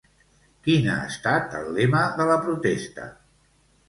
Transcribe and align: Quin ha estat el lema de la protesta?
Quin 0.67 0.85
ha 0.93 0.95
estat 1.09 1.53
el 1.59 1.69
lema 1.75 2.01
de 2.21 2.27
la 2.31 2.39
protesta? 2.47 3.07